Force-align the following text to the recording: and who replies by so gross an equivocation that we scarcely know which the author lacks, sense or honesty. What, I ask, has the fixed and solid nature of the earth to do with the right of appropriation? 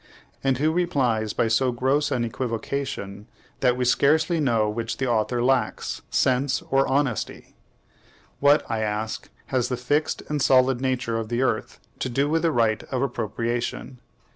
and 0.43 0.57
who 0.57 0.71
replies 0.71 1.31
by 1.31 1.47
so 1.47 1.71
gross 1.71 2.09
an 2.09 2.23
equivocation 2.25 3.27
that 3.59 3.77
we 3.77 3.85
scarcely 3.85 4.39
know 4.39 4.67
which 4.67 4.97
the 4.97 5.05
author 5.05 5.43
lacks, 5.43 6.01
sense 6.09 6.63
or 6.71 6.87
honesty. 6.87 7.53
What, 8.39 8.65
I 8.67 8.79
ask, 8.79 9.29
has 9.53 9.69
the 9.69 9.77
fixed 9.77 10.23
and 10.27 10.41
solid 10.41 10.81
nature 10.81 11.17
of 11.19 11.29
the 11.29 11.43
earth 11.43 11.79
to 11.99 12.09
do 12.09 12.27
with 12.27 12.41
the 12.41 12.51
right 12.51 12.81
of 12.85 13.03
appropriation? 13.03 13.99